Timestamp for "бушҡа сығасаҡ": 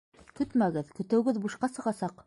1.45-2.19